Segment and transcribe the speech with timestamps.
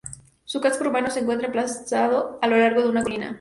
[0.45, 3.29] Su casco urbano se encuentra emplazado a lo largo de una colina.